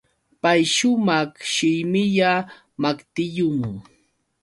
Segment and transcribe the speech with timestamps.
[0.41, 2.31] Pay shumaq shimilla
[2.81, 3.73] maqtillum.